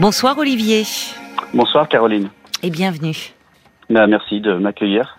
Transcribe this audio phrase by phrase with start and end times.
[0.00, 0.84] Bonsoir Olivier.
[1.52, 2.28] Bonsoir Caroline.
[2.62, 3.16] Et bienvenue.
[3.90, 5.18] Ben, merci de m'accueillir.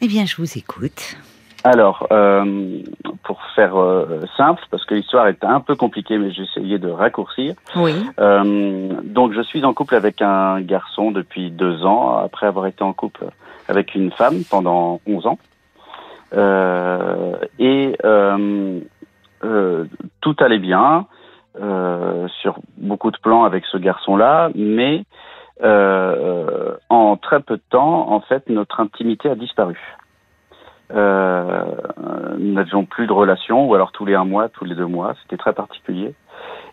[0.00, 1.16] eh bien, je vous écoute.
[1.62, 2.80] Alors, euh,
[3.22, 6.88] pour faire euh, simple, parce que l'histoire est un peu compliquée, mais j'ai essayé de
[6.88, 7.54] raccourcir.
[7.76, 7.92] Oui.
[8.18, 12.82] Euh, donc, je suis en couple avec un garçon depuis deux ans, après avoir été
[12.82, 13.26] en couple
[13.68, 15.38] avec une femme pendant 11 ans.
[17.60, 17.96] et
[20.20, 21.06] tout allait bien.
[21.58, 25.02] Euh, sur beaucoup de plans avec ce garçon-là, mais
[25.64, 29.76] euh, en très peu de temps, en fait, notre intimité a disparu.
[30.94, 31.64] Euh,
[32.38, 35.16] nous n'avions plus de relations, ou alors tous les un mois, tous les deux mois,
[35.22, 36.14] c'était très particulier.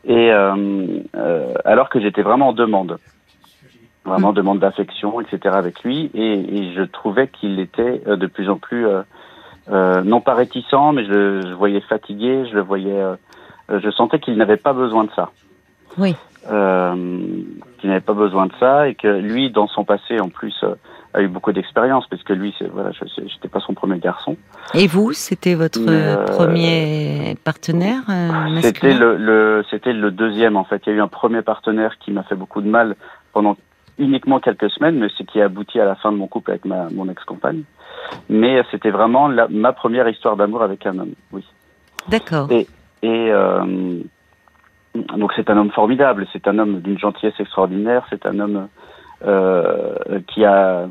[0.05, 2.99] Et euh, euh alors que j'étais vraiment en demande,
[4.05, 5.55] vraiment en demande d'affection, etc.
[5.57, 8.85] avec lui, et, et je trouvais qu'il était euh, de plus en plus,
[9.70, 13.16] non pas réticent, mais je, je voyais fatigué, je le voyais euh,
[13.70, 15.31] je sentais qu'il n'avait pas besoin de ça.
[15.98, 16.16] Oui.
[16.49, 17.17] Euh,
[17.80, 20.76] qu'il n'avait pas besoin de ça et que lui, dans son passé, en plus, euh,
[21.13, 24.38] a eu beaucoup d'expérience parce que lui, voilà, je n'étais pas son premier garçon.
[24.73, 30.63] Et vous, c'était votre euh, premier partenaire euh, C'était le, le c'était le deuxième en
[30.63, 30.82] fait.
[30.85, 32.95] Il y a eu un premier partenaire qui m'a fait beaucoup de mal
[33.34, 33.57] pendant
[33.98, 36.65] uniquement quelques semaines, mais c'est qui a abouti à la fin de mon couple avec
[36.65, 37.63] ma mon ex-compagne.
[38.29, 41.13] Mais c'était vraiment la, ma première histoire d'amour avec un homme.
[41.32, 41.43] Oui.
[42.10, 42.51] D'accord.
[42.51, 42.68] Et
[43.01, 43.99] et euh,
[44.95, 48.67] donc c'est un homme formidable, c'est un homme d'une gentillesse extraordinaire, c'est un homme
[49.26, 50.87] euh, qui a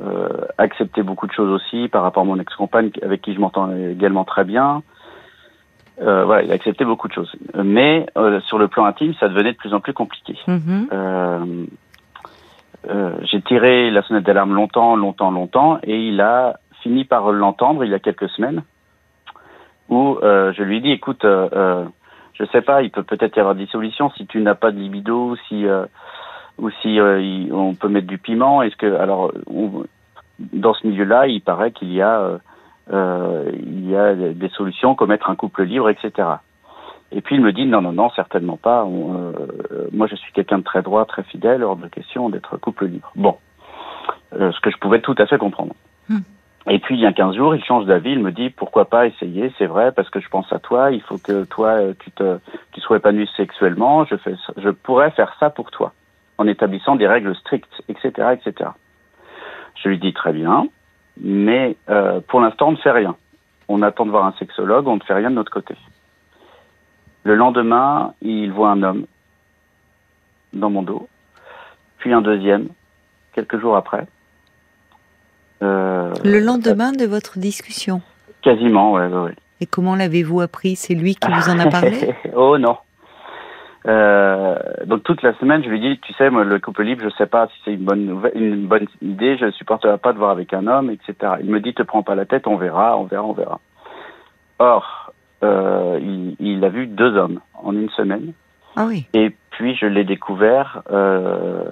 [0.00, 3.74] euh, accepté beaucoup de choses aussi par rapport à mon ex-compagne avec qui je m'entends
[3.74, 4.82] également très bien.
[6.02, 7.32] Euh, voilà, il a accepté beaucoup de choses.
[7.54, 10.36] Mais euh, sur le plan intime, ça devenait de plus en plus compliqué.
[10.46, 10.88] Mm-hmm.
[10.92, 11.66] euh,
[13.22, 17.90] J'ai tiré la sonnette d'alarme longtemps, longtemps, longtemps, et il a fini par l'entendre il
[17.90, 18.62] y a quelques semaines
[19.88, 21.84] où euh, je lui dis écoute, euh, euh,
[22.34, 24.78] je sais pas, il peut peut-être y avoir des solutions si tu n'as pas de
[24.78, 25.86] libido, si euh,
[26.58, 28.62] ou si euh, on peut mettre du piment.
[28.62, 29.32] Est-ce que alors
[30.38, 32.38] dans ce milieu-là, il paraît qu'il y a
[32.92, 36.28] euh, il y a des solutions comme être un couple libre, etc.
[37.12, 38.84] Et puis il me dit non non non certainement pas.
[38.84, 43.12] Moi je suis quelqu'un de très droit, très fidèle, hors de question d'être couple libre.
[43.14, 43.36] Bon,
[44.32, 45.74] ce que je pouvais tout à fait comprendre.
[46.68, 49.06] Et puis il y a 15 jours, il change d'avis, il me dit pourquoi pas
[49.06, 52.10] essayer, c'est vrai parce que je pense à toi, il faut que toi euh, tu
[52.10, 52.38] te
[52.72, 55.92] tu sois épanoui sexuellement, je fais je pourrais faire ça pour toi
[56.38, 58.70] en établissant des règles strictes, etc., etc.
[59.76, 60.66] Je lui dis très bien,
[61.20, 63.14] mais euh, pour l'instant on ne fait rien.
[63.68, 65.76] On attend de voir un sexologue, on ne fait rien de notre côté.
[67.22, 69.06] Le lendemain, il voit un homme
[70.52, 71.08] dans mon dos,
[71.98, 72.68] puis un deuxième
[73.34, 74.06] quelques jours après
[75.60, 78.02] le lendemain de votre discussion
[78.42, 79.34] Quasiment, ouais, ouais.
[79.60, 80.76] Et comment l'avez-vous appris?
[80.76, 82.14] C'est lui qui vous en a parlé?
[82.34, 82.76] Oh non.
[83.86, 87.10] Euh, donc toute la semaine, je lui dis, tu sais, moi, le couple libre, je
[87.16, 90.30] sais pas si c'est une bonne une bonne idée, je ne supporterai pas de voir
[90.30, 91.34] avec un homme, etc.
[91.40, 93.60] Il me dit, te prends pas la tête, on verra, on verra, on verra.
[94.58, 95.12] Or,
[95.44, 98.32] euh, il, il, a vu deux hommes en une semaine.
[98.74, 99.06] Ah oui.
[99.14, 101.64] Et puis je l'ai découvert euh,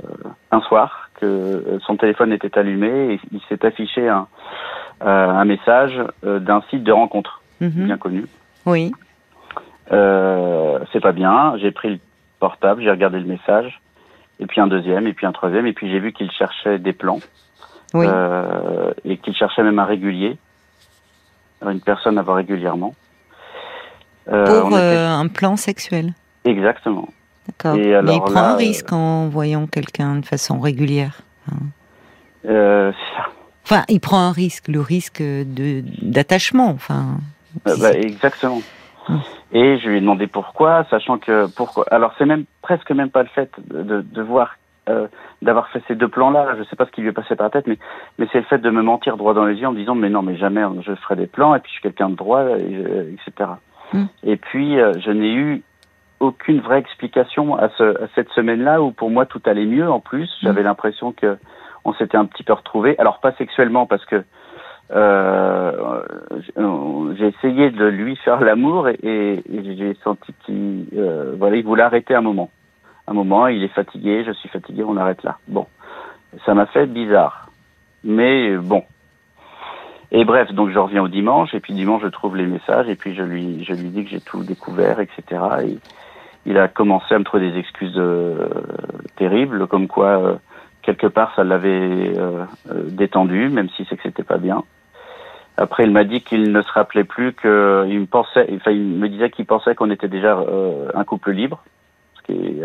[0.52, 4.26] un soir que son téléphone était allumé et il s'est affiché un,
[5.02, 7.86] euh, un message euh, d'un site de rencontre mhm.
[7.86, 8.26] bien connu.
[8.66, 8.92] Oui.
[9.92, 11.56] Euh, c'est pas bien.
[11.58, 11.98] J'ai pris le
[12.38, 13.80] portable, j'ai regardé le message,
[14.40, 16.92] et puis un deuxième, et puis un troisième, et puis j'ai vu qu'il cherchait des
[16.92, 17.20] plans.
[17.92, 18.06] Oui.
[18.08, 20.36] Euh, et qu'il cherchait même un régulier,
[21.64, 22.94] une personne à voir régulièrement.
[24.28, 24.96] Euh, Pour était...
[24.96, 26.12] un plan sexuel.
[26.44, 27.08] Exactement.
[27.46, 27.76] D'accord.
[27.76, 31.20] Mais il prend là, un risque en voyant quelqu'un de façon régulière.
[32.46, 33.24] Euh, ça.
[33.64, 36.68] Enfin, il prend un risque, le risque de d'attachement.
[36.68, 37.18] Enfin.
[37.66, 38.60] Euh, bah, exactement.
[39.08, 39.20] Hum.
[39.52, 41.84] Et je lui ai demandé pourquoi, sachant que pourquoi.
[41.90, 44.56] Alors c'est même presque même pas le fait de, de voir
[44.88, 45.06] euh,
[45.42, 46.56] d'avoir fait ces deux plans-là.
[46.58, 47.78] Je sais pas ce qui lui est passé par la tête, mais
[48.18, 50.10] mais c'est le fait de me mentir droit dans les yeux en me disant mais
[50.10, 53.14] non mais jamais je ferai des plans et puis je suis quelqu'un de droit, et,
[53.14, 53.50] etc.
[53.92, 54.08] Hum.
[54.24, 55.62] Et puis euh, je n'ai eu
[56.20, 60.00] aucune vraie explication à, ce, à cette semaine-là où pour moi tout allait mieux en
[60.00, 60.30] plus.
[60.42, 60.64] J'avais mmh.
[60.64, 61.38] l'impression que
[61.84, 62.96] on s'était un petit peu retrouvés.
[62.98, 64.24] Alors pas sexuellement parce que
[64.92, 66.02] euh,
[67.16, 71.64] j'ai essayé de lui faire l'amour et, et, et j'ai senti qu'il euh, voilà il
[71.64, 72.50] voulait arrêter un moment.
[73.06, 75.36] Un moment, il est fatigué, je suis fatigué, on arrête là.
[75.46, 75.66] Bon,
[76.46, 77.50] ça m'a fait bizarre,
[78.02, 78.82] mais bon.
[80.10, 82.94] Et bref, donc je reviens au dimanche et puis dimanche je trouve les messages et
[82.94, 85.22] puis je lui je lui dis que j'ai tout découvert, etc.
[85.66, 85.78] Et,
[86.46, 88.48] il a commencé à me trouver des excuses euh,
[89.16, 90.34] terribles, comme quoi euh,
[90.82, 92.44] quelque part ça l'avait euh,
[92.88, 94.62] détendu, même si c'est que c'était pas bien.
[95.56, 98.82] Après, il m'a dit qu'il ne se rappelait plus que il me pensait, enfin, il
[98.82, 100.36] me disait qu'il pensait qu'on était déjà
[100.94, 101.62] un couple libre,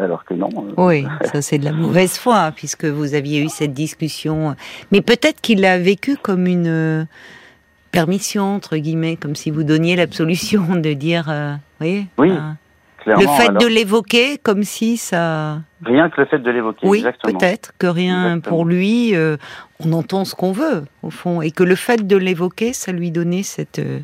[0.02, 0.50] alors que non.
[0.76, 4.56] Oui, ça c'est de la mauvaise foi, puisque vous aviez eu cette discussion.
[4.92, 7.08] Mais peut-être qu'il l'a vécu comme une
[7.92, 12.32] permission, entre guillemets, comme si vous donniez l'absolution de dire, vous voyez Oui.
[13.06, 15.60] Le fait de l'évoquer, comme si ça.
[15.84, 16.88] Rien que le fait de l'évoquer.
[16.88, 19.16] Oui, peut-être que rien pour lui.
[19.16, 19.38] Euh,
[19.84, 23.12] on entend ce qu'on veut, au fond, et que le fait de l'évoquer, ça lui
[23.12, 24.00] donnait cette euh,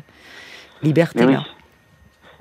[0.82, 1.44] liberté-là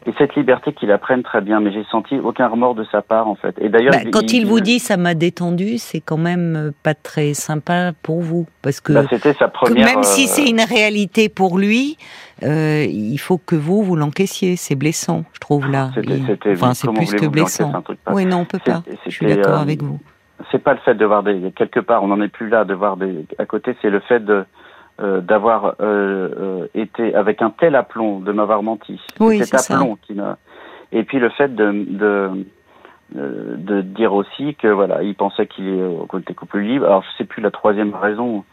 [0.08, 3.28] et cette liberté qu'il apprenne très bien, mais j'ai senti aucun remords de sa part
[3.28, 3.56] en fait.
[3.60, 6.94] Et d'ailleurs, bah, quand il, vous dit ça m'a détendu, c'est quand même euh, pas
[6.94, 9.86] très sympa pour vous, parce que, bah, c'était sa première.
[9.86, 11.98] même si euh, c'est une réalité pour lui,
[12.44, 14.56] euh, il faut que vous vous l'encaissiez.
[14.58, 15.90] C'est blessant, je trouve là.
[15.96, 17.72] C'était, enfin, c'est plus que blessant.
[18.12, 18.84] Oui, non, on peut pas.
[19.06, 20.00] Je suis d'accord avec vous.
[20.52, 22.74] C'est pas le fait de voir des quelque part, on n'en est plus là de
[22.74, 24.46] voir des à côté, c'est le fait de
[25.02, 28.98] euh, d'avoir euh, euh, été avec un tel aplomb, de m'avoir menti.
[29.20, 30.38] Oui, Cet aplomb qui m'a.
[30.94, 32.46] Et puis le fait de, de
[33.14, 35.86] de dire aussi que voilà, il pensait qu'il
[36.18, 36.86] était couple libre.
[36.86, 38.46] Alors je sais plus la troisième raison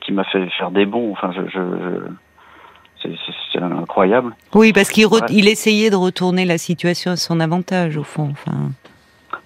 [0.00, 1.12] qui m'a fait faire des bons.
[1.12, 3.10] Enfin, je, je,
[3.52, 4.34] c'est incroyable.
[4.54, 8.30] Oui, parce qu'il il essayait de retourner la situation à son avantage au fond.
[8.32, 8.72] Enfin.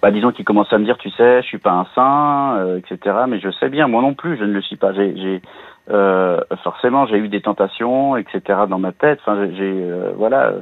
[0.01, 3.17] Bah, disons qu'il commence à me dire, tu sais, je suis pas un saint, etc.
[3.27, 4.93] Mais je sais bien, moi non plus, je ne le suis pas.
[4.93, 5.41] J'ai
[5.89, 8.41] euh, forcément, j'ai eu des tentations, etc.
[8.69, 9.19] dans ma tête.
[9.21, 10.53] Enfin, j'ai euh, voilà.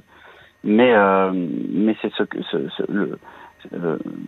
[0.64, 2.58] Mais euh, mais c'est ce que ce,
[2.92, 3.20] le,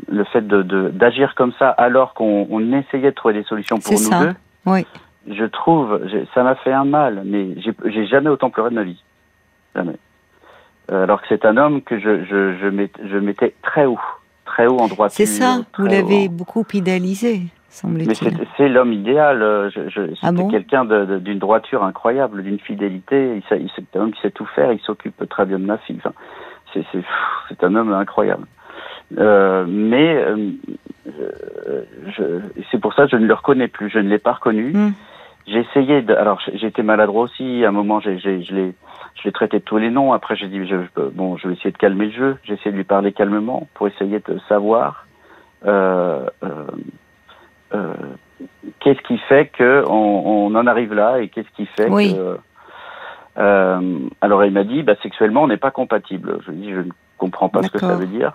[0.08, 3.94] le fait de d'agir comme ça alors qu'on on essayait de trouver des solutions pour
[3.94, 4.20] nous ça.
[4.26, 4.34] deux.
[4.66, 4.86] Oui.
[5.30, 6.00] Je trouve,
[6.34, 7.50] ça m'a fait un mal, mais
[7.86, 9.04] j'ai jamais autant pleuré de ma vie,
[9.76, 9.98] jamais.
[10.90, 12.56] Euh, alors que c'est un homme que je je
[13.10, 14.00] je mettais très haut,
[14.46, 15.12] très haut en droite.
[15.12, 15.60] C'est ça.
[15.78, 17.42] Vous l'avez beaucoup idéalisé.
[17.86, 18.06] Mais
[18.58, 19.42] c'est l'homme idéal.
[19.42, 23.42] Euh, je, je, ah quelqu'un d'une droiture incroyable, d'une fidélité.
[23.50, 24.72] C'est un homme qui sait tout faire.
[24.72, 25.98] Il s'occupe très bien de ma fille.
[25.98, 26.14] Enfin,
[26.74, 28.46] c'est un homme incroyable.
[29.18, 30.52] Euh, mais euh,
[32.72, 33.90] c'est pour ça que je ne le reconnais plus.
[33.90, 34.74] Je ne l'ai pas reconnu.
[34.74, 34.92] Hmm.
[35.48, 36.14] J'ai essayé de.
[36.14, 37.64] Alors j'étais maladroit aussi.
[37.64, 38.74] À un moment, j'ai je l'ai
[39.16, 40.14] je l'ai traité de tous les noms.
[40.14, 40.76] Après, j'ai dit je,
[41.14, 42.38] bon, je vais essayer de calmer le jeu.
[42.44, 45.06] J'ai essayé de lui parler calmement pour essayer de savoir.
[45.66, 46.28] Euh,
[47.74, 47.94] euh,
[48.80, 52.38] qu'est-ce qui fait qu'on on en arrive là et qu'est-ce qui fait que
[53.38, 56.40] euh, alors il m'a dit bah sexuellement on n'est pas compatible.
[56.46, 58.34] Je lui dis je ne comprends pas ce que ça veut dire.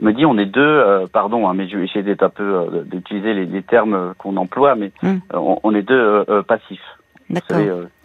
[0.00, 2.30] Il me dit on est deux euh, pardon hein, mais je vais essayer d'être un
[2.30, 5.18] peu d'utiliser les, les, termes qu'on emploie mais hmm.
[5.32, 6.98] on, on, est deux passifs.
[7.30, 7.58] D'accord.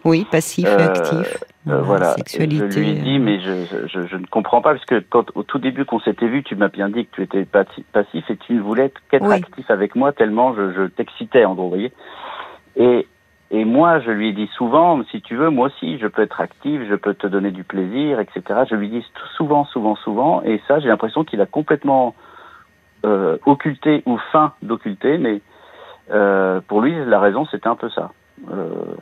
[0.06, 1.44] oui, passif et actif.
[1.68, 2.16] Euh, voilà.
[2.28, 2.44] Je
[2.80, 5.60] lui ai dit, mais je, je, je, ne comprends pas, parce que quand, au tout
[5.60, 8.62] début qu'on s'était vu, tu m'as bien dit que tu étais passif et tu ne
[8.62, 11.94] voulais qu'être actif avec moi tellement je, je t'excitais, en gros, vous voyez.
[12.76, 13.08] Et,
[13.52, 16.42] et moi, je lui ai dit souvent, si tu veux, moi aussi, je peux être
[16.42, 18.64] actif, je peux te donner du plaisir, etc.
[18.70, 19.06] Je lui dis
[19.38, 22.14] souvent, souvent, souvent, et ça, j'ai l'impression qu'il a complètement
[23.06, 25.42] euh, occulté ou fin d'occulter, mais
[26.12, 28.12] euh, pour lui, la raison, c'était un peu ça.
[28.52, 28.96] Euh,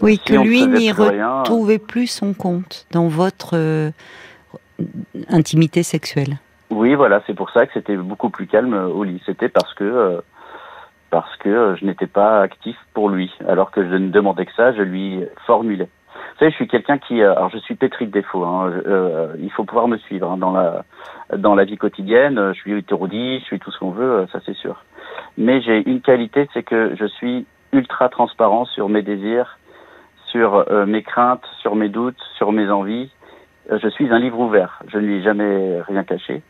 [0.00, 3.90] oui, que lui n'y retrouvait plus son compte dans votre euh,
[5.28, 6.38] intimité sexuelle.
[6.70, 9.22] Oui, voilà, c'est pour ça que c'était beaucoup plus calme au lit.
[9.24, 10.20] C'était parce que euh,
[11.10, 14.72] parce que je n'étais pas actif pour lui, alors que je ne demandais que ça,
[14.72, 15.88] je lui formulais.
[16.14, 18.44] Vous savez, je suis quelqu'un qui, euh, alors je suis pétri de défauts.
[18.44, 18.72] Hein,
[19.38, 20.84] il faut pouvoir me suivre hein, dans la
[21.36, 22.52] dans la vie quotidienne.
[22.52, 24.84] Je suis hétérodie, je suis tout ce qu'on veut, ça c'est sûr.
[25.38, 29.58] Mais j'ai une qualité, c'est que je suis ultra transparent sur mes désirs,
[30.36, 33.10] sur euh, mes craintes, sur mes doutes, sur mes envies.
[33.70, 34.82] Euh, je suis un livre ouvert.
[34.92, 36.42] Je ne lui ai jamais rien caché.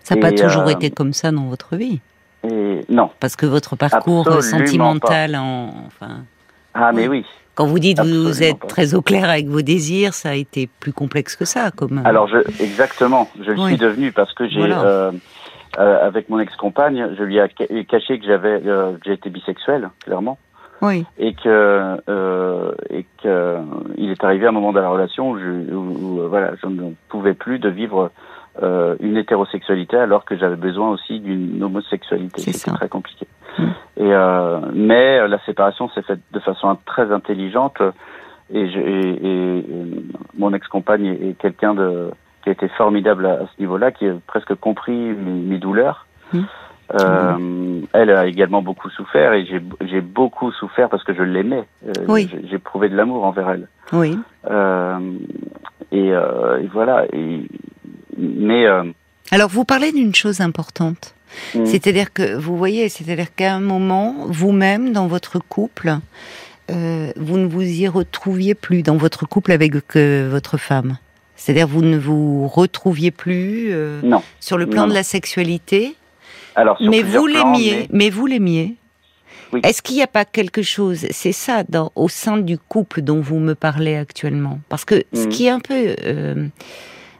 [0.00, 2.00] Ça n'a pas toujours euh, été comme ça dans votre vie
[2.42, 3.10] et Non.
[3.20, 6.24] Parce que votre parcours sentimental, en, enfin.
[6.74, 7.24] Ah, mais oui.
[7.54, 10.68] Quand vous dites que vous êtes très au clair avec vos désirs, ça a été
[10.80, 11.70] plus complexe que ça.
[12.04, 13.28] Alors, je, exactement.
[13.38, 14.72] Je le suis devenu parce que j'ai,
[15.76, 18.62] avec mon ex-compagne, je lui ai caché que j'avais,
[19.04, 20.38] j'ai été bisexuel, clairement.
[20.82, 21.04] Oui.
[21.18, 23.58] Et que euh, et que
[23.96, 27.34] il est arrivé un moment dans la relation où, je, où, voilà, je ne pouvais
[27.34, 28.10] plus de vivre
[28.62, 32.40] euh, une hétérosexualité alors que j'avais besoin aussi d'une homosexualité.
[32.40, 33.26] C'était très compliqué.
[33.58, 33.64] Mm.
[33.96, 37.80] Et euh, mais la séparation s'est faite de façon très intelligente
[38.52, 39.64] et, je, et, et
[40.38, 42.10] mon ex-compagne est, quelqu'un de
[42.42, 46.06] qui a été formidable à, ce niveau-là, qui a presque compris mes, mes douleurs.
[46.32, 46.40] Mm.
[46.94, 51.64] Euh, elle a également beaucoup souffert et j'ai beaucoup souffert parce que je l'aimais.
[51.86, 52.28] Euh, oui.
[52.50, 53.68] J'ai prouvé de l'amour envers elle.
[53.92, 54.18] Oui.
[54.50, 54.98] Euh,
[55.92, 57.06] et, et, voilà.
[57.12, 57.42] Et,
[58.18, 58.66] mais
[59.30, 61.14] alors vous parlez d'une chose importante.
[61.54, 61.64] Mm.
[61.64, 65.96] C'est-à-dire que vous voyez, c'est-à-dire qu'à un moment, vous-même dans votre couple,
[66.68, 70.98] vous ne vous y retrouviez plus dans votre couple avec votre femme.
[71.36, 74.22] C'est-à-dire vous ne vous retrouviez plus Non.
[74.40, 75.96] sur le plan Non, de la sexualité,
[76.54, 78.10] Alors, sur mais vous plans, l'aimiez, mais- mais...
[78.10, 78.76] vous l'aimiez.
[79.52, 79.60] Oui.
[79.64, 83.20] Est-ce qu'il n'y a pas quelque chose, c'est ça, dans, au sein du couple dont
[83.20, 84.60] vous me parlez actuellement?
[84.68, 85.28] Parce que ce Mhm.
[85.28, 86.46] qui est un peu, euh,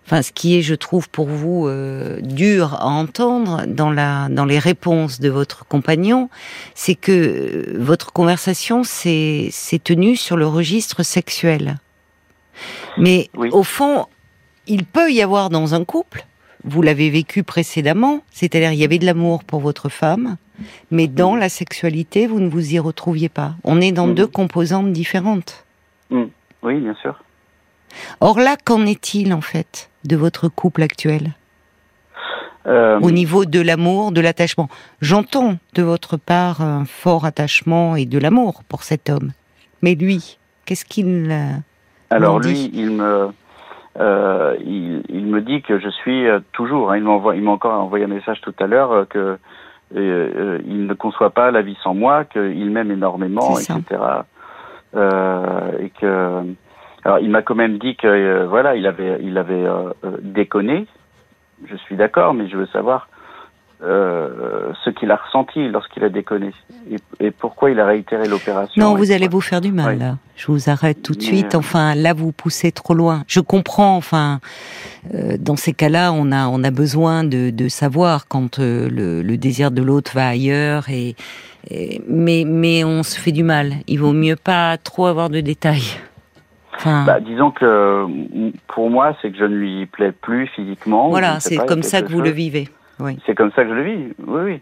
[0.07, 4.45] enfin, ce qui est, je trouve, pour vous euh, dur à entendre dans la, dans
[4.45, 6.31] les réponses de votre compagnon,
[6.77, 11.79] c'est que euh, votre conversation s'est s'est tenue sur le registre sexuel.
[12.97, 13.49] Mais Oui.
[13.51, 14.07] au fond,
[14.69, 16.27] il peut y avoir dans un couple,
[16.65, 20.37] vous l'avez vécu précédemment, c'est-à-dire il y avait de l'amour pour votre femme,
[20.91, 23.55] mais dans la sexualité, vous ne vous y retrouviez pas.
[23.65, 24.15] On est dans Mhm.
[24.15, 25.65] deux composantes différentes.
[26.11, 27.23] Oui, bien sûr.
[28.21, 31.33] Or là, qu'en est-il en fait de votre couple actuel?
[32.67, 34.69] Euh, au niveau de l'amour, de l'attachement
[35.01, 39.33] J'entends de votre part un fort attachement et de l'amour pour cet homme,
[39.81, 41.53] mais lui, qu'est-ce qu'il euh,
[42.11, 43.31] Alors lui, il me,
[43.99, 46.93] euh, il, il me dit que je suis euh, toujours.
[46.93, 49.39] hein, il m'a encore envoyé un message tout à l'heure euh, que
[49.97, 54.01] euh, il ne conçoit pas la vie sans moi, qu'il m'aime énormément, etc.
[54.95, 56.43] Euh, et que,
[57.05, 59.67] alors il m'a quand même dit que voilà, il avait, il avait
[60.23, 60.87] déconné.
[61.67, 63.09] Je suis d'accord, mais je veux savoir
[63.83, 66.51] euh, ce qu'il a ressenti lorsqu'il a déconné
[66.91, 68.83] et, et pourquoi il a réitéré l'opération.
[68.83, 69.99] Non, vous allez vous faire du mal Oui.
[69.99, 70.17] là.
[70.37, 71.55] Je vous arrête tout de Mais, suite.
[71.55, 73.25] euh, Enfin, là, vous poussez trop loin.
[73.27, 73.97] Je comprends.
[73.97, 74.41] Enfin,
[75.15, 79.23] euh, dans ces cas-là, on a on a besoin de, de savoir quand euh, le,
[79.23, 80.89] le désir de l'autre va ailleurs.
[80.91, 81.15] Et,
[81.71, 83.73] et- mais mais on se fait du mal.
[83.87, 85.99] Il vaut mieux pas trop avoir de détails.
[86.77, 88.07] Enfin, Bah, disons que
[88.69, 91.11] pour moi, c'est que je ne lui plais plus physiquement.
[91.11, 92.69] voilà, c'est comme ça que vous le vivez.
[93.01, 93.19] Oui.
[93.27, 94.61] C'est comme ça que je le vis, oui, oui.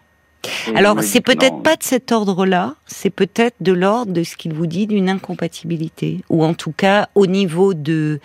[0.73, 4.55] Et Alors, c'est peut-être pas de cet ordre-là, c'est peut-être de l'ordre de ce qu'il
[4.55, 8.21] vous dit d'une incompatibilité, ou en tout cas au niveau de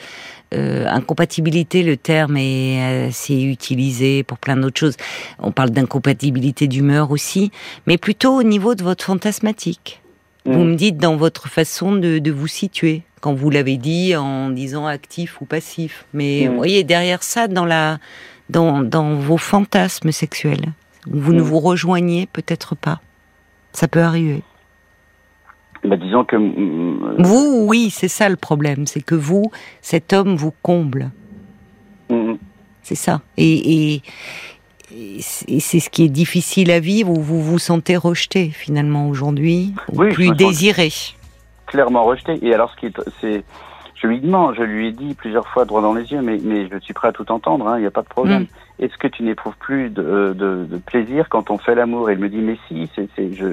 [0.53, 4.97] euh, incompatibilité, le terme est assez utilisé pour plein d'autres choses.
[5.39, 7.51] On parle d'incompatibilité d'humeur aussi,
[7.87, 10.01] mais plutôt au niveau de votre fantasmatique.
[10.45, 10.69] Vous Mm.
[10.71, 14.85] me dites dans votre façon de, de vous situer, quand vous l'avez dit en disant
[14.85, 16.05] actif ou passif.
[16.13, 16.49] Mais Mm.
[16.51, 17.97] vous voyez, derrière ça, dans, la,
[18.49, 20.73] dans, dans vos fantasmes sexuels,
[21.07, 21.43] vous ne Mm.
[21.43, 22.99] vous rejoignez peut-être pas.
[23.73, 24.41] Ça peut arriver.
[25.83, 28.85] Bah, disons que mm, Vous, oui, c'est ça le problème.
[28.87, 31.11] C'est que vous, cet homme vous comble.
[32.09, 32.35] mm,
[32.83, 33.21] C'est ça.
[33.37, 34.01] Et, et,
[34.95, 39.73] et c'est ce qui est difficile à vivre, où vous vous sentez rejeté finalement aujourd'hui,
[39.91, 40.89] ou Oui, plus désiré.
[41.65, 42.37] clairement rejeté.
[42.45, 42.85] Et alors, ce qui
[43.27, 43.43] est,
[44.07, 46.93] c'est, je lui ai dit plusieurs fois droit dans les yeux, mais, mais je suis
[46.93, 48.43] prêt à tout entendre, hein, il n'y a pas de problème.
[48.43, 48.83] Mm.
[48.83, 52.09] Est-ce que tu n'éprouves plus de, de, de plaisir quand on fait l'amour?
[52.09, 52.89] Et il me dit, mais si,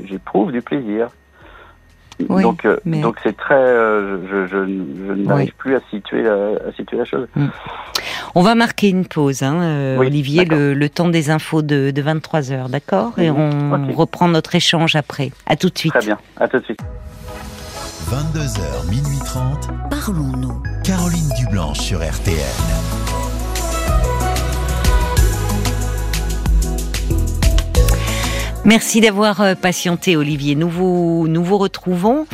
[0.06, 1.08] j'éprouve du plaisir.
[2.28, 5.54] Oui, donc, euh, mais- donc c'est très, euh, je, je, je n'arrive Oui.
[5.56, 6.34] plus à situer la,
[6.68, 7.26] à situer la chose.
[8.34, 11.90] On va marquer une pause, hein, euh, Oui, Olivier, le, le temps des infos de,
[11.90, 13.18] de 23 heures, d'accord?
[13.18, 13.50] Et on
[13.94, 15.30] reprend notre échange après.
[15.46, 15.92] À tout de suite.
[15.94, 16.18] Très bien.
[16.38, 16.80] À tout de suite.
[18.10, 19.68] 22h, minuit 30.
[19.90, 20.62] Parlons-nous.
[20.84, 22.34] Caroline Dublanche sur RTN.
[28.64, 30.54] Merci d'avoir euh, patienté, Olivier.
[30.54, 32.26] Nous vous, nous vous retrouvons.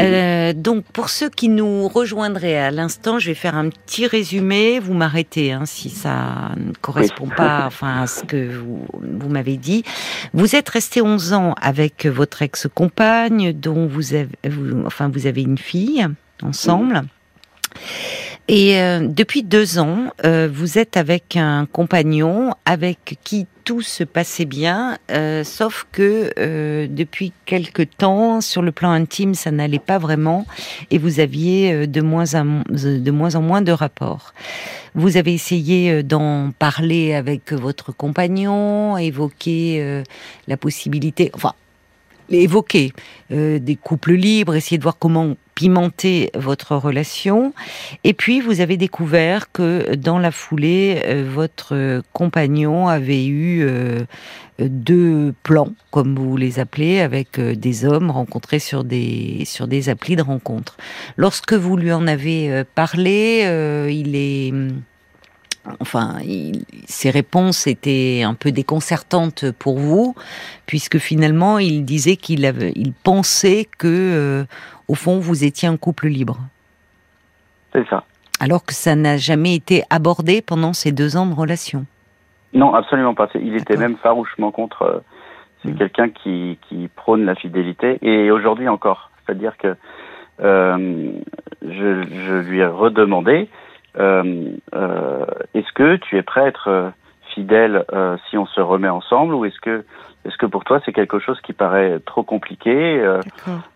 [0.00, 4.78] Euh, donc, pour ceux qui nous rejoindraient à l'instant, je vais faire un petit résumé.
[4.78, 7.34] Vous m'arrêtez hein, si ça ne correspond Oui.
[7.36, 9.84] pas enfin, à ce que vous, vous m'avez dit.
[10.32, 15.42] Vous êtes resté 11 ans avec votre ex-compagne, dont vous avez, vous- enfin, vous avez
[15.42, 16.06] une fille
[16.42, 17.02] ensemble.
[18.48, 24.02] Et euh, depuis deux ans, euh, vous êtes avec un compagnon avec qui tout se
[24.02, 29.78] passait bien, euh, sauf que euh, depuis quelque temps, sur le plan intime, ça n'allait
[29.78, 30.44] pas vraiment,
[30.90, 34.34] et vous aviez euh, de moins en, de moins en moins de rapports.
[34.96, 40.02] Vous avez essayé euh, d'en parler avec votre compagnon, évoquer euh,
[40.48, 41.54] la possibilité, enfin,
[42.30, 42.92] évoquer
[43.30, 47.52] euh, des couples libres, essayer de voir comment pimenter votre relation.
[48.04, 54.04] Et puis, vous avez découvert que dans la foulée, euh, votre compagnon avait eu euh,
[54.58, 59.88] deux plans, comme vous les appelez, avec euh, des hommes rencontrés sur des, sur des
[59.88, 60.76] applis de rencontres.
[61.16, 63.44] Lorsque vous lui en avez parlé,
[63.90, 64.52] il est...
[65.78, 70.16] Enfin, il- ses réponses étaient un peu déconcertantes pour vous,
[70.66, 74.44] puisque finalement, il disait qu'il il pensait que,
[74.92, 76.36] au fond, vous étiez un couple libre,
[77.72, 78.04] C'est ça.
[78.40, 81.86] alors que ça n'a jamais été abordé pendant ces deux ans de relation.
[82.52, 83.28] Non, absolument pas.
[83.34, 84.82] Il était même farouchement contre.
[84.82, 85.00] euh,
[85.64, 85.78] C'est Mm.
[85.78, 89.10] quelqu'un qui, qui prône la fidélité et aujourd'hui encore.
[89.24, 89.76] C'est-à-dire que
[90.42, 91.12] euh,
[91.62, 93.48] je, je lui ai redemandé
[93.98, 96.92] euh, euh, est-ce que tu es prêt à être
[97.34, 97.84] fidèle
[98.28, 99.84] si on se remet ensemble ou est-ce que
[100.24, 103.20] est-ce que pour toi c'est quelque chose qui paraît trop compliqué euh.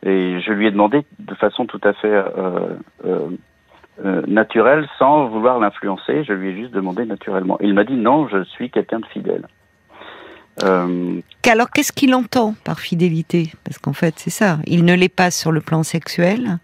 [0.04, 2.76] Et je lui ai demandé de façon tout à fait euh,
[4.04, 6.24] euh, naturelle, sans vouloir l'influencer.
[6.24, 7.58] Je lui ai juste demandé naturellement.
[7.60, 9.46] Il m'a dit non, je suis quelqu'un de fidèle.
[10.62, 13.52] Alors, qu'est-ce qu'il entend par fidélité?
[13.64, 14.58] Parce qu'en fait, c'est ça.
[14.66, 16.58] Il ne l'est pas sur le plan sexuel.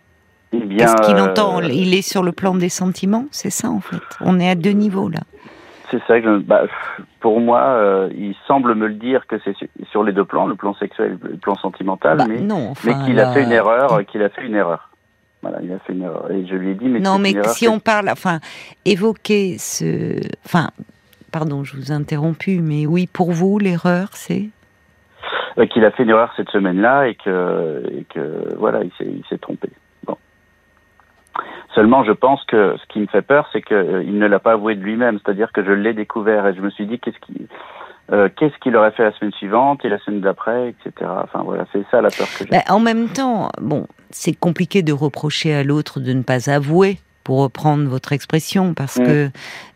[0.52, 1.60] eh Qu'est-ce qu'il entend?
[1.60, 3.26] Il est sur le plan des sentiments?
[3.30, 4.02] C'est ça, en fait.
[4.20, 5.20] On est à deux niveaux là.
[5.92, 6.62] C'est ça que je- bah,
[7.20, 10.46] pour moi, euh, il semble me le dire que c'est su- sur les deux plans,
[10.46, 13.52] le plan sexuel et le plan sentimental, Bah, mais, non, mais qu'il a fait une
[13.52, 14.88] erreur, qu'il a fait une erreur.
[15.42, 16.30] Voilà, il a fait une erreur.
[16.30, 18.38] Et je lui ai dit, mais Non, mais erreur si on parle, enfin,
[18.86, 20.68] évoquer ce, enfin,
[21.30, 24.48] pardon, je vous ai interrompu, mais oui, pour vous, l'erreur, c'est?
[25.58, 29.36] Euh, qu'il a fait une erreur cette semaine-là et que, et que voilà, il s'est
[29.38, 29.68] trompé.
[31.74, 34.74] Seulement, je pense que ce qui me fait peur, c'est qu'il ne l'a pas avoué
[34.74, 37.46] de lui-même, c'est-à-dire que je l'ai découvert et je me suis dit qu'est-ce qui,
[38.12, 41.10] euh, qu'est-ce qu'il aurait fait la semaine suivante et la semaine d'après, etc.
[41.22, 42.50] Enfin voilà, c'est ça la peur que j'ai.
[42.50, 46.98] Ben, en même temps, bon, c'est compliqué de reprocher à l'autre de ne pas avouer,
[47.24, 49.04] pour reprendre votre expression, parce Mm.
[49.06, 49.30] que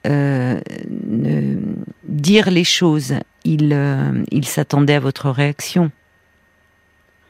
[0.09, 0.61] euh,
[1.09, 1.57] ne-
[2.05, 5.91] dire les choses, il, euh, il s'attendait à votre réaction.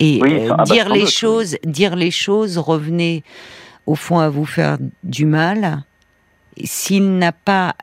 [0.00, 3.22] Et Oui, euh, ça- ah bah, dire les doute, choses, dire les choses revenait
[3.86, 5.82] au fond à vous faire du mal.
[6.64, 7.74] S'il n'a pas,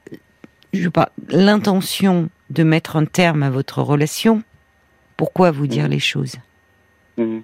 [0.74, 4.44] je sais pas, l'intention de mettre un terme à votre relation,
[5.18, 6.36] pourquoi vous dire les choses?
[7.18, 7.44] Mhm.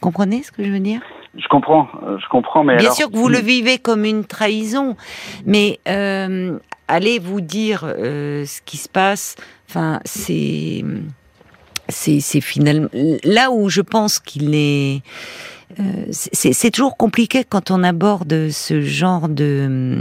[0.00, 1.00] Comprenez ce que je veux dire?
[1.36, 4.24] Je comprends, euh, je comprends, mais Bien alors- sûr que vous le vivez comme une
[4.24, 4.96] trahison,
[5.44, 9.36] mais euh, allez vous dire euh, ce qui se passe.
[9.68, 10.84] Enfin, c'est
[11.88, 12.88] c'est c'est finalement
[13.24, 15.02] là où je pense qu'il est.
[15.80, 20.00] euh, c'est toujours compliqué quand on aborde ce genre de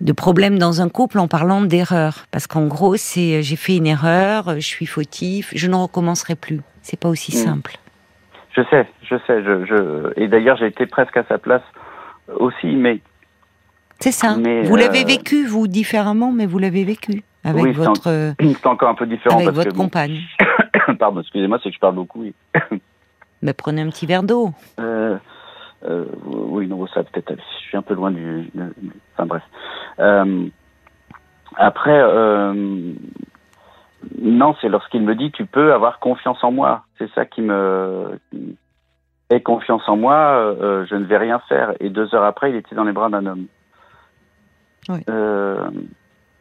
[0.00, 3.76] de problème dans un couple en parlant d'erreur, parce qu'en gros c'est euh, j'ai fait
[3.76, 6.60] une erreur, je suis fautif, je ne recommencerai plus.
[6.82, 7.44] C'est pas aussi Mm.
[7.44, 7.76] simple.
[8.56, 10.12] Je sais, je sais, je, je...
[10.20, 11.62] et d'ailleurs j'ai été presque à sa place
[12.38, 13.00] aussi, mais
[14.00, 14.36] C'est ça.
[14.36, 17.92] Mais, vous l'avez euh, vécu, vous, différemment, mais vous l'avez vécu avec Oui, c'est en-
[17.92, 20.20] votre, euh, c'est encore un peu différent avec parce votre que bon, compagne.
[20.98, 22.24] pardon, excusez-moi, c'est que je parle beaucoup.
[23.42, 24.50] Mais prenez un petit verre d'eau.
[24.80, 25.16] Euh,
[25.84, 27.34] euh, oui, non, ça peut-être.
[27.36, 28.50] Je suis un peu loin du.
[28.54, 29.42] du- du- enfin bref.
[30.00, 30.46] Euh,
[31.56, 32.00] après,
[34.20, 36.82] non, c'est lorsqu'il me dit tu peux avoir confiance en moi.
[36.98, 38.18] C'est ça qui me.
[39.30, 40.54] Aie confiance en moi,
[40.88, 41.74] je ne vais rien faire.
[41.80, 43.46] Et deux heures après, il était dans les bras d'un homme.
[44.88, 45.00] Oui.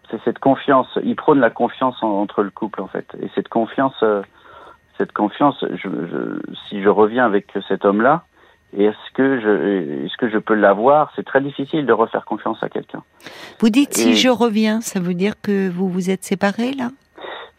[0.10, 0.88] C'est cette confiance.
[1.04, 3.06] Il prône la confiance en- entre le couple, en fait.
[3.22, 4.02] Et cette confiance,
[4.98, 8.24] cette confiance, je, je- si je reviens avec cet homme-là,
[8.78, 11.12] est-ce que je, est-ce que je peux l'avoir?
[11.16, 13.04] C'est très difficile de refaire confiance à quelqu'un.
[13.60, 16.90] Vous dites si je reviens, ça veut dire que vous vous êtes séparés là?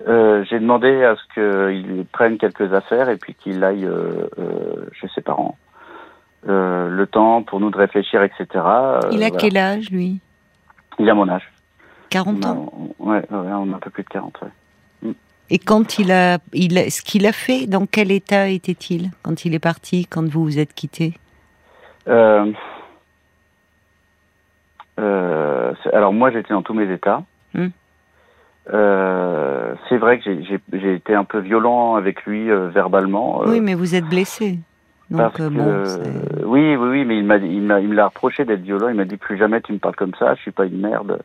[0.06, 4.86] Euh, j'ai demandé à ce qu'il prenne quelques affaires et puis qu'il aille euh, euh,
[4.92, 5.56] chez ses parents.
[6.46, 8.46] Le temps pour nous de réfléchir, etc.
[8.54, 9.30] Il a voilà.
[9.38, 10.20] quel âge, lui?
[10.98, 11.50] Il a mon âge.
[12.10, 12.72] 40 On a, ans?
[13.00, 14.38] on- ouais, ouais, on a un peu plus de 40.
[14.42, 14.48] ouais.
[15.50, 19.44] Et quand il a, il a, ce qu'il a fait, dans quel état était-il quand
[19.44, 21.14] il est parti, quand vous vous êtes quittés
[22.06, 22.52] Euh,
[25.00, 27.22] euh, alors moi j'étais dans tous mes états.
[27.54, 27.68] Hmm.
[28.74, 30.30] Euh, c'est vrai que
[30.74, 33.40] j'ai- été un peu violent avec lui verbalement.
[33.46, 34.58] Oui, mais vous êtes blessé.
[35.10, 35.84] Donc parce que, bon,
[36.44, 38.88] oui, oui, oui, mais il m'a il m'a il me l'a reproché d'être violent.
[38.88, 40.34] Il m'a dit plus jamais tu me parles comme ça.
[40.34, 41.22] Je suis pas une merde.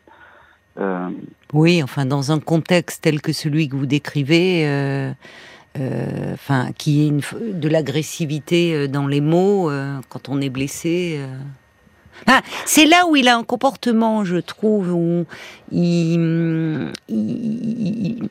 [1.54, 5.12] Oui, enfin, dans un contexte tel que celui que vous décrivez, euh,
[5.78, 7.20] euh, enfin, qui est une,
[7.52, 11.20] de l'agressivité euh, dans les mots euh, quand on est blessé.
[12.26, 15.26] Ah, c'est là où il a un comportement, je trouve, où
[15.70, 18.28] il, il- il-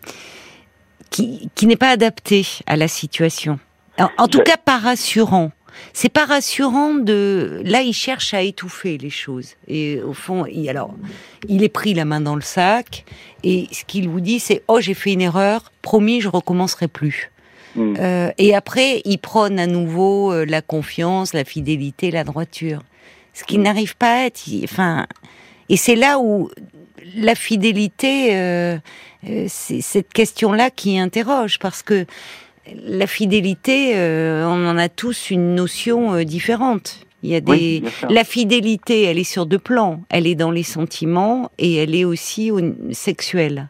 [1.09, 3.59] qui, qui n'est pas adapté à la situation.
[3.99, 5.51] En, en tout cas, pas rassurant.
[5.93, 7.62] C'est pas rassurant de.
[7.65, 9.49] Là, il cherche à étouffer les choses.
[9.67, 10.93] Et au fond, il, alors,
[11.47, 13.05] il est pris la main dans le sac.
[13.43, 15.71] Et ce qu'il vous dit, c'est Oh, j'ai fait une erreur.
[15.81, 17.31] Promis, je recommencerai plus.
[17.75, 17.95] hmm.
[17.99, 22.81] Euh, et après, il prône à nouveau euh, la confiance, la fidélité, la droiture.
[23.33, 24.47] Ce qui n'arrive pas à être.
[24.47, 25.07] il- Enfin,
[25.69, 26.49] et c'est là où
[27.15, 28.77] la fidélité, euh,
[29.47, 32.05] c'est cette question-là qui interroge, parce que
[32.71, 36.99] la fidélité, euh, on en a tous une notion euh, différente.
[37.21, 40.02] Il y a des Oui, la fidélité, elle est sur deux plans.
[40.10, 42.60] Elle est dans les sentiments et elle est aussi au
[42.91, 43.69] sexuelle.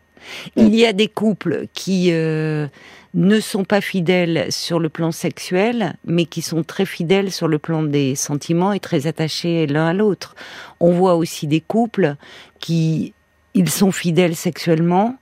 [0.56, 2.68] Il y a des couples qui euh,
[3.14, 7.60] ne sont pas fidèles sur le plan sexuel, mais qui sont très fidèles sur le
[7.60, 10.36] plan des sentiments et très attachés l'un à l'autre.
[10.80, 12.16] On voit aussi des couples
[12.60, 13.14] qui,
[13.54, 15.18] ils sont fidèles sexuellement,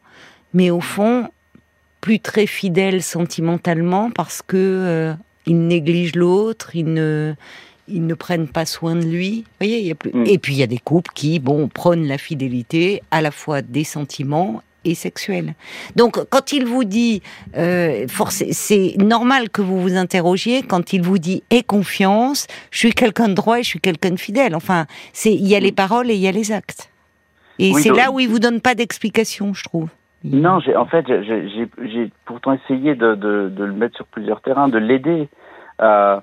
[0.54, 1.30] mais au fond,
[2.02, 5.14] plus très fidèles sentimentalement parce que euh,
[5.46, 7.34] ils négligent l'autre, ils ne,
[7.88, 9.42] ils ne prennent pas soin de lui.
[9.42, 10.12] Vous voyez, il y a plus...
[10.14, 10.26] Mm.
[10.26, 13.62] Et puis il y a des couples qui, bon, prônent la fidélité à la fois
[13.62, 15.54] des sentiments et sexuels.
[15.96, 17.22] Donc quand il vous dit,
[17.56, 18.08] euh,
[18.52, 23.30] c'est normal que vous vous interrogiez quand il vous dit aie confiance, je suis quelqu'un
[23.30, 24.56] de droit et je suis quelqu'un de fidèle.
[24.56, 26.90] Enfin, c'est il y a les paroles et il y a les actes.
[27.60, 29.90] Et Oui, c'est là où il vous donne pas d'explication, je trouve.
[30.24, 34.42] Non, j'ai en fait, j'ai- j'ai pourtant essayé de, de, de le mettre sur plusieurs
[34.42, 35.28] terrains, de l'aider.
[35.82, 36.20] euh,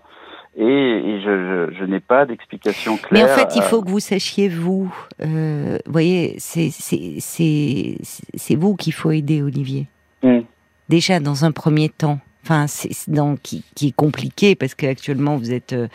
[0.57, 3.25] et et je, je, je n'ai pas d'explication Mais claire.
[3.27, 8.57] en fait, il euh, faut que vous sachiez, vous, euh, voyez, c'est- c'est c'est- c'est
[8.57, 9.87] vous qu'il faut aider, Olivier.
[10.23, 10.43] hum,
[10.89, 12.19] Déjà, dans un premier temps.
[12.51, 12.65] Enfin,
[13.09, 15.87] dans, qui, est compliqué parce qu'actuellement, vous êtes euh,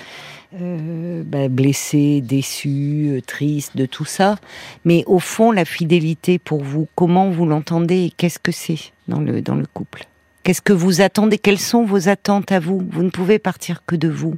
[0.62, 4.36] euh, bah, blessé, déçu, euh, triste de tout ça.
[4.86, 9.20] Mais au fond, la fidélité pour vous, comment vous l'entendez et qu'est-ce que c'est dans
[9.20, 10.04] le, dans le couple?
[10.44, 11.39] Qu'est-ce que vous attendez?
[11.39, 12.84] Quelles sont vos attentes à vous?
[12.88, 14.36] Vous ne pouvez partir que de vous.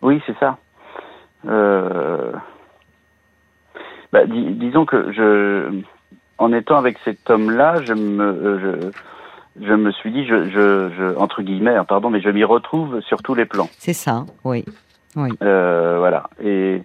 [0.00, 0.56] Oui, c'est ça.
[4.10, 5.82] Bah, dis- disons que
[6.38, 8.90] en étant avec cet homme-là, je me, je,
[9.60, 13.00] je me suis dit, je, je, je entre guillemets, hein, pardon, mais je m'y retrouve
[13.02, 13.68] sur tous les plans.
[13.78, 14.64] C'est ça, oui.
[15.42, 16.24] Euh, voilà.
[16.42, 16.82] Et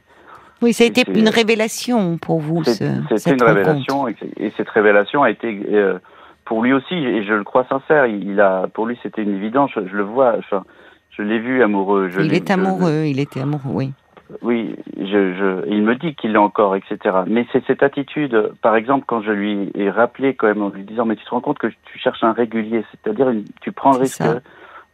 [0.62, 2.64] Oui, ça a été une révélation pour vous.
[2.66, 2.74] ce-
[3.16, 5.98] c'était une révélation, et, et cette révélation a été euh,
[6.46, 8.06] pour lui aussi, et je le crois sincère.
[8.06, 9.72] Il, a, pour lui, c'était une évidence.
[9.76, 10.36] Je, je le vois.
[10.38, 10.64] Enfin,
[11.12, 12.10] je l'ai vu amoureux.
[12.10, 13.94] Je Il est je- amoureux, il était amoureux, oui.
[14.42, 16.98] Oui, je, je, il me dit qu'il l'est encore, etc.
[17.28, 20.84] Mais c'est cette attitude, par exemple, quand je lui ai rappelé quand même en lui
[20.84, 24.00] disant, mais tu te rends compte que tu cherches un régulier, c'est-à-dire tu prends le
[24.00, 24.40] risque ça.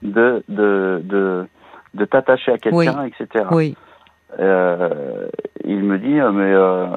[0.03, 1.47] de de de,
[1.93, 3.45] de t'attacher à quelqu'un, etc.
[3.51, 3.75] Oui,
[4.39, 5.27] Euh,
[5.63, 6.87] il me dit, euh, mais euh,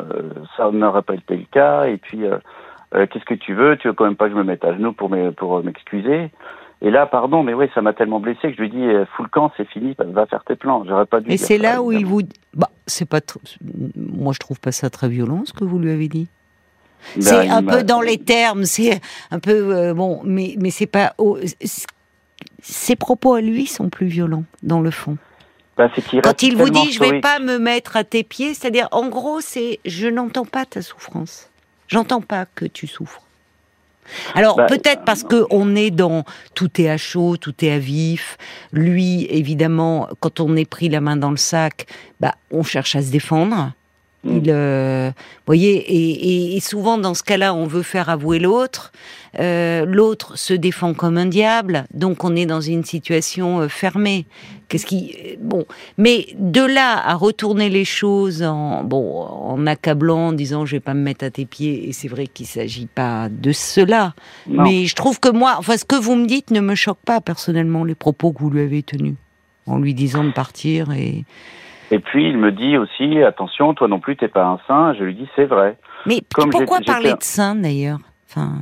[0.56, 1.84] ça n'aurait pas été le cas.
[1.86, 2.38] Et puis, euh,
[2.94, 3.76] euh, qu'est-ce que tu veux?
[3.76, 6.30] Tu veux quand même pas que je me mette à genoux pour m'e- pour m'excuser?
[6.82, 9.22] Et là, pardon, mais oui, ça m'a tellement blessé que je lui dis, euh, fous
[9.22, 10.84] le camp, c'est fini, va faire tes plans.
[10.86, 11.28] J'aurais pas dû.
[11.28, 12.20] mais dire c'est là où il vous.
[12.54, 13.18] Bah, c'est pas.
[13.20, 13.38] tr-
[13.96, 16.28] Moi, je trouve pas ça très violent ce que vous lui avez dit.
[17.14, 20.86] Ben, c'est un peu dans les termes, c'est un peu euh, bon, mais mais c'est
[20.86, 21.14] pas.
[21.18, 21.38] oh,
[22.60, 25.16] ses propos à lui sont plus violents dans le fond.
[25.76, 25.90] Ben,
[26.22, 29.40] Quand il vous dit je vais pas me mettre à tes pieds, c'est-à-dire en gros
[29.40, 31.50] c'est je n'entends pas ta souffrance.
[31.86, 33.22] J'entends pas que tu souffres.
[34.34, 37.78] Alors Bah, peut-être parce que on est dans tout est à chaud, tout est à
[37.78, 38.36] vif.
[38.72, 41.86] Lui évidemment quand on est pris la main dans le sac,
[42.20, 43.72] bah on cherche à se défendre.
[44.24, 44.36] Mm.
[44.38, 45.10] Il, euh,
[45.46, 46.10] voyez, et,
[46.54, 48.90] et- et souvent dans ce cas-là, on veut faire avouer l'autre.
[49.38, 54.24] Euh, l'autre se défend comme un diable, donc on est dans une situation euh, fermée.
[54.68, 55.66] Qu'est-ce qui, euh, bon,
[55.98, 60.80] mais de là à retourner les choses en, bon, en accablant, en disant je vais
[60.80, 64.14] pas me mettre à tes pieds, et c'est vrai qu'il s'agit pas de cela.
[64.48, 64.62] Non.
[64.64, 67.20] Mais je trouve que moi, enfin, ce que vous me dites ne me choque pas
[67.20, 69.14] personnellement les propos que vous lui avez tenus
[69.66, 71.24] en lui disant de partir et.
[71.90, 74.94] Et puis il me dit aussi, attention, toi non plus, t'es pas un saint.
[74.94, 75.76] Je lui dis, c'est vrai.
[76.06, 78.52] Mais Comme pourquoi parler de saint d'ailleurs Enfin,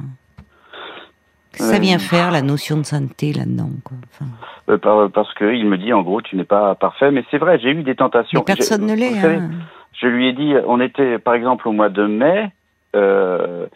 [1.53, 3.71] que ça Euh, vient faire la notion de sainteté là-dedans.
[4.13, 4.27] Enfin,
[4.69, 7.11] Euh, par- parce que il me dit, en gros, tu n'es pas parfait.
[7.11, 8.41] Mais c'est vrai, j'ai eu des tentations.
[8.47, 9.19] mais personne ne l'est.
[9.27, 9.51] hein.
[9.93, 12.51] Je lui ai dit, on était par exemple au mois de mai,
[12.97, 13.67] euh,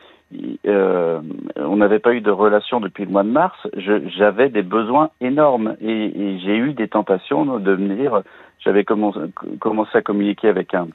[0.67, 1.21] euh,
[1.57, 3.57] on n'avait pas eu de relation depuis le mois de mars.
[4.17, 8.23] J'avais des besoins énormes et, et j'ai eu des tentations de me dire,
[8.65, 9.19] j'avais commencé,
[9.95, 10.89] à communiquer avec un,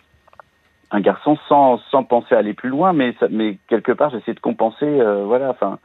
[0.95, 4.34] un garçon sans, sans penser à aller plus loin, mais, ça- mais quelque part j'essaie
[4.36, 5.49] de compenser, euh, voilà.
[5.49, 5.79] Enfin,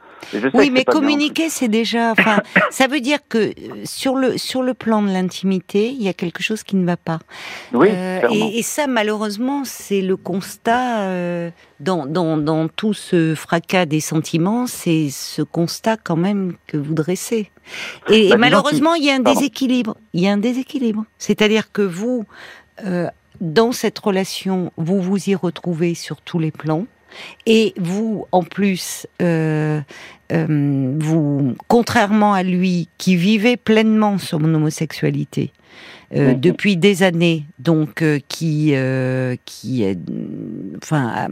[0.53, 2.11] Oui, mais communiquer, c'est déjà.
[2.11, 2.37] Enfin,
[2.69, 3.51] ça veut dire que euh,
[3.85, 6.95] sur le sur le plan de l'intimité, il y a quelque chose qui ne va
[6.95, 7.17] pas.
[7.73, 13.33] Oui, Euh, et, et ça, malheureusement, c'est le constat euh, dans, dans, dans tout ce
[13.33, 17.49] fracas des sentiments, c'est ce constat quand même que vous dressez.
[18.09, 19.39] Et, et disons malheureusement, il y a un Pardon.
[19.39, 19.95] déséquilibre.
[20.13, 21.05] Il y a un déséquilibre.
[21.17, 22.25] C'est-à-dire que vous,
[22.85, 23.07] euh,
[23.41, 26.85] dans cette relation, vous vous y retrouvez sur tous les plans.
[27.45, 29.81] Et vous, en plus, euh,
[30.31, 35.51] euh, vous, contrairement à lui, qui vivait pleinement son homosexualité
[36.15, 36.39] euh, Mhm.
[36.39, 38.73] depuis des années, donc qui,
[39.45, 39.85] qui,
[40.81, 41.27] enfin,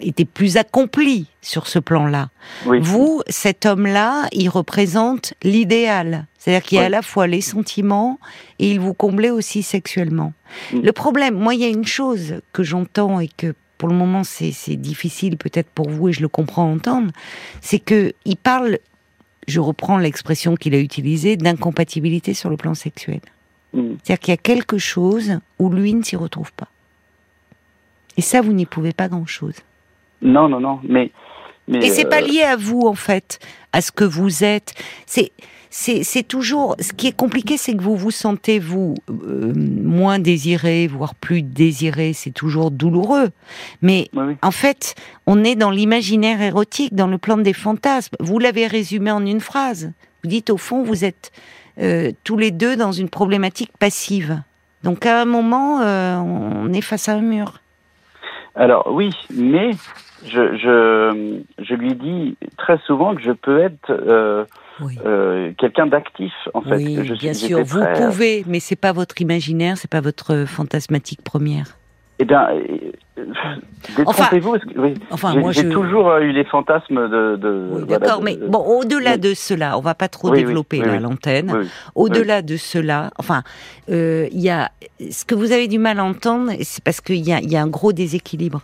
[0.00, 2.28] était plus accompli sur ce plan-là.
[2.66, 2.78] oui.
[2.80, 6.26] Vous, cet homme-là, il représente l'idéal.
[6.38, 6.86] C'est-à-dire qu'il y a Oui.
[6.86, 8.18] à la fois les sentiments
[8.60, 10.32] et il vous comblait aussi sexuellement.
[10.72, 10.80] Mm.
[10.82, 14.24] Le problème, moi, il y a une chose que j'entends et que pour le moment
[14.24, 17.10] c'est difficile peut-être pour vous et je le comprends entendre,
[17.62, 18.78] c'est que il parle,
[19.48, 23.20] je reprends l'expression qu'il a utilisée, d'incompatibilité sur le plan sexuel.
[23.72, 23.92] Mm.
[24.02, 26.68] C'est-à-dire qu'il y a quelque chose où lui ne s'y retrouve pas.
[28.18, 29.54] Et ça, vous n'y pouvez pas grand-chose.
[30.20, 31.10] Non, non, non, mais.
[31.66, 33.38] mais Et c'est euh, pas lié à vous en fait,
[33.72, 34.74] à ce que vous êtes.
[35.06, 35.32] C'est
[35.70, 40.88] c'est toujours ce qui est compliqué, c'est que vous vous sentez vous euh, moins désiré,
[40.88, 42.12] voire plus désiré.
[42.12, 43.30] C'est toujours douloureux.
[43.80, 44.36] Mais oui, oui.
[44.42, 48.16] en fait, on est dans l'imaginaire érotique, dans le plan des fantasmes.
[48.18, 49.92] Vous l'avez résumé en une phrase.
[50.24, 51.30] Vous dites au fond, vous êtes
[51.78, 54.42] euh, tous les deux dans une problématique passive.
[54.82, 57.60] Donc à un moment, euh, on est face à un mur.
[58.56, 59.70] Alors oui, mais
[60.26, 64.44] je, je, je lui dis très souvent que je peux être euh,
[64.82, 64.98] Oui.
[65.04, 66.76] euh, quelqu'un d'actif en fait.
[66.76, 70.44] oui, je bien sûr, vous très- pouvez, mais c'est pas votre imaginaire, c'est pas votre
[70.46, 71.76] fantasmatique première.
[72.22, 73.24] Eh bien, euh,
[73.96, 74.52] détrompez-vous.
[74.58, 74.94] que- oui.
[75.10, 75.68] Enfin, J'ai moi j'ai je.
[75.70, 77.36] toujours euh, eu les fantasmes de.
[77.36, 80.82] de Oui, voilà, D'accord, mais bon, au-delà de cela, on va pas trop Oui, développer
[80.82, 80.98] oui.
[80.98, 81.64] l'antenne.
[81.94, 83.42] Au-delà de cela, enfin,
[83.90, 84.70] euh, il y a
[85.10, 87.56] ce que vous avez du mal à entendre, c'est parce qu'il y a, il y
[87.56, 88.60] a un gros déséquilibre.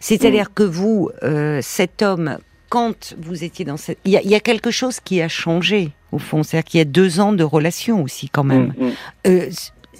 [0.00, 0.54] C'est-à-dire Mm.
[0.54, 2.36] que vous, euh, cet homme,
[2.70, 5.28] quand vous étiez dans cette, il y a, il y a quelque chose qui a
[5.28, 6.42] changé au fond.
[6.42, 8.72] C'est-à-dire qu'il y a deux ans de relation aussi quand même.
[8.78, 8.92] Mm, mm.
[9.26, 9.50] Euh,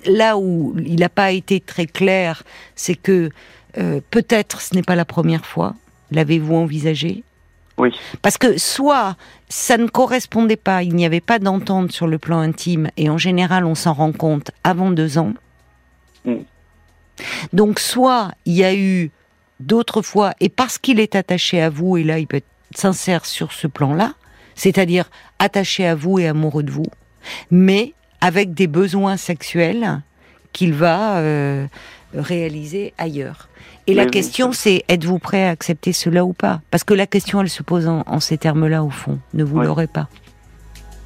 [0.07, 2.43] là où il n'a pas été très clair,
[2.77, 3.31] c'est que
[3.77, 5.75] euh, peut-être ce n'est pas la première fois.
[6.13, 7.23] L'avez-vous envisagé?
[7.77, 7.91] Oui.
[8.23, 9.17] Parce que soit
[9.49, 13.19] ça ne correspondait pas, il n'y avait pas d'entente sur le plan intime, et en
[13.19, 15.35] général on s'en rend compte avant deux ans.
[16.25, 16.35] Mm.
[17.53, 19.11] Donc soit il y a eu
[19.59, 23.27] d'autres fois, et parce qu'il est attaché à vous, et là il peut être sincère
[23.27, 24.15] sur ce plan-là,
[24.55, 26.87] c'est-à-dire attaché à vous et amoureux de vous,
[27.51, 30.03] mais avec des besoins sexuels
[30.53, 31.67] qu'il va euh,
[32.15, 33.49] réaliser ailleurs.
[33.87, 36.61] Et la oui, question, c'est êtes-vous prêt à accepter cela ou pas?
[36.71, 39.19] Parce que la question, elle se pose en, en ces termes-là, au fond.
[39.35, 39.67] Ne vous Oui.
[39.67, 40.09] l'aurez pas.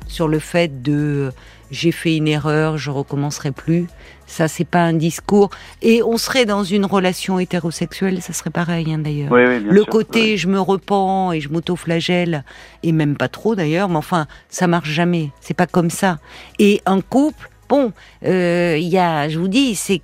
[0.08, 1.32] Sur le fait de
[1.70, 3.86] j'ai fait une erreur, je recommencerai plus.
[4.26, 5.50] Ça, c'est pas un discours.
[5.82, 9.30] Et on serait dans une relation hétérosexuelle, ça serait pareil, hein, d'ailleurs.
[9.32, 10.36] Oui, oui, Le sûr, côté oui.
[10.38, 12.44] je me repens et je m'auto-flagelle,
[12.82, 15.30] et même pas trop d'ailleurs, mais enfin, ça marche jamais.
[15.40, 16.18] C'est pas comme ça.
[16.58, 17.92] Et un couple, bon,
[18.24, 20.00] euh, il y a, je vous dis, c'est.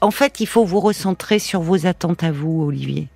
[0.00, 3.08] En fait, il faut vous recentrer sur vos attentes à vous, Olivier.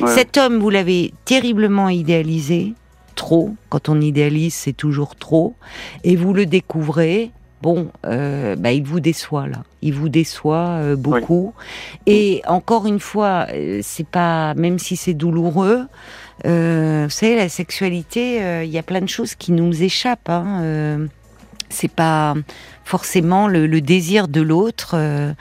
[0.00, 0.08] Ouais.
[0.12, 2.74] Cet homme, vous l'avez terriblement idéalisé,
[3.14, 3.54] trop.
[3.68, 5.54] Quand on idéalise, c'est toujours trop.
[6.02, 7.30] Et vous le découvrez.
[7.62, 9.62] Bon, euh, bah, il vous déçoit là.
[9.82, 11.54] Il vous déçoit euh, beaucoup.
[12.06, 15.86] Et encore une fois, euh, c'est pas, même si c'est douloureux,
[16.44, 20.28] euh, vous savez, la sexualité, il y a plein de choses qui nous échappent.
[20.28, 21.06] Hein,
[21.68, 22.34] c'est pas
[22.84, 24.94] forcément le, le désir de l'autre.
[24.94, 25.32] euh,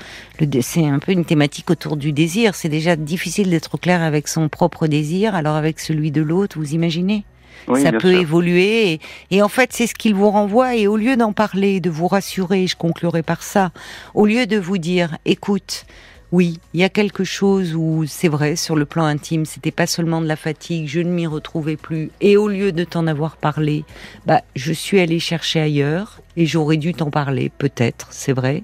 [0.62, 2.54] c'est un peu une thématique autour du désir.
[2.54, 6.74] C'est déjà difficile d'être clair avec son propre désir, alors avec celui de l'autre, vous
[6.74, 7.26] imaginez
[7.68, 8.22] Oui, ça peut sûr.
[8.22, 8.94] évoluer.
[8.94, 9.00] Et,
[9.32, 10.76] et en fait, c'est ce qu'il vous renvoie.
[10.76, 13.72] Et au lieu d'en parler, de vous rassurer, je conclurai par ça,
[14.14, 15.86] au lieu de vous dire, écoute,
[16.32, 19.86] oui, il y a quelque chose où c'est vrai, sur le plan intime, c'était pas
[19.86, 22.10] seulement de la fatigue, je ne m'y retrouvais plus.
[22.22, 23.84] Et au lieu de t'en avoir parlé,
[24.26, 28.64] bah, je suis allée chercher ailleurs et j'aurais dû t'en parler, peut-être, c'est vrai.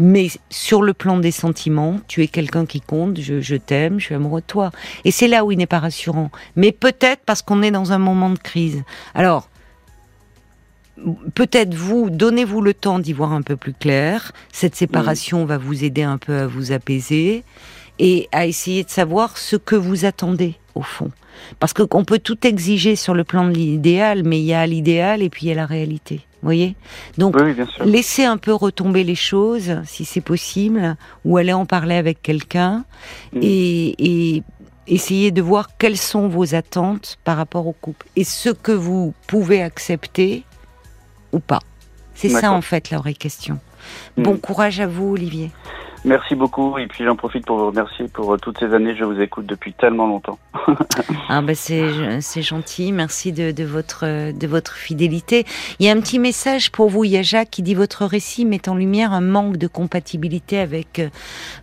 [0.00, 4.06] Mais sur le plan des sentiments, tu es quelqu'un qui compte, je, je t'aime, je
[4.06, 4.72] suis amoureux de toi.
[5.04, 6.32] Et c'est là où il n'est pas rassurant.
[6.56, 8.82] Mais peut-être parce qu'on est dans un moment de crise.
[9.14, 9.48] Alors,
[11.34, 14.32] peut-être vous, donnez-vous le temps d'y voir un peu plus clair.
[14.52, 17.44] Cette séparation va vous aider un peu à vous apaiser
[17.98, 21.10] et à essayer de savoir ce que vous attendez au fond.
[21.58, 24.66] Parce que qu'on peut tout exiger sur le plan de l'idéal, mais il y a
[24.66, 26.16] l'idéal et puis il y a la réalité.
[26.42, 26.76] Vous voyez?
[27.18, 31.66] Donc, Oui, oui, laissez un peu retomber les choses, si c'est possible, ou aller en
[31.66, 32.84] parler avec quelqu'un,
[33.32, 33.38] Mm.
[33.42, 34.42] et, et
[34.86, 39.14] essayer de voir quelles sont vos attentes par rapport au couple, et ce que vous
[39.26, 40.44] pouvez accepter
[41.34, 41.60] ou pas.
[42.14, 43.58] C'est ça, en fait, la vraie question.
[44.16, 44.22] Mm.
[44.22, 45.50] Bon courage à vous, Olivier.
[46.04, 46.78] Merci beaucoup.
[46.78, 48.94] Et puis j'en profite pour vous remercier pour euh, toutes ces années.
[48.94, 50.38] Je vous écoute depuis tellement longtemps.
[51.28, 55.44] Ah ben c'est c'est gentil, merci de, de votre de votre fidélité.
[55.78, 58.04] Il y a un petit message pour vous, il y a Jacques qui dit votre
[58.04, 61.08] récit met en lumière un manque de compatibilité avec euh,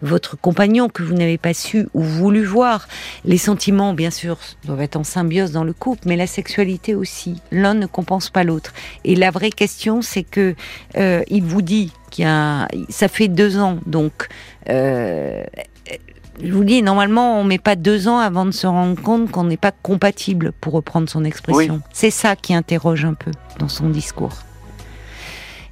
[0.01, 2.87] votre compagnon que vous n'avez pas su ou voulu voir.
[3.23, 7.41] Les sentiments, bien sûr, doivent être en symbiose dans le couple, mais la sexualité aussi.
[7.51, 8.73] L'un ne compense pas l'autre.
[9.05, 10.55] Et la vraie question, c'est que
[10.97, 14.27] euh, il vous dit qu'il y a, ça fait deux ans, donc.
[14.69, 15.43] Euh,
[16.43, 19.43] je vous dis, normalement, on met pas deux ans avant de se rendre compte qu'on
[19.43, 21.81] n'est pas compatible, pour reprendre son expression.
[21.91, 24.33] C'est ça qui interroge un peu dans son discours.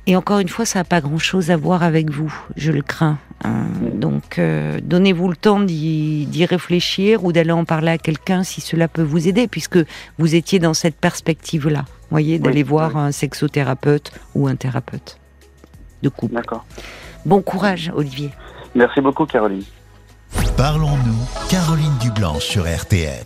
[0.05, 3.19] Et encore une fois, ça n'a pas grand-chose à voir avec vous, je le crains.
[3.43, 3.65] Hein.
[3.93, 8.59] Donc, euh, donnez-vous le temps d'y d'y réfléchir ou d'aller en parler à quelqu'un si
[8.59, 9.77] cela peut vous aider, puisque
[10.17, 11.85] vous étiez dans cette perspective-là.
[12.09, 13.01] Voyez, d'aller Oui, voir oui.
[13.01, 15.18] un sexothérapeute ou un thérapeute
[16.01, 16.35] de couple.
[16.35, 16.65] D'accord.
[17.25, 18.31] Bon courage, Olivier.
[18.75, 19.63] Merci beaucoup, Caroline.
[20.57, 23.25] Parlons-nous, Caroline Dublanche sur RTL.